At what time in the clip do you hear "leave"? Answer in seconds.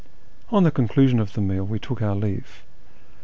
2.15-2.63